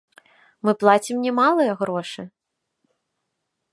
[0.67, 2.21] Мы плацім немалыя грошы.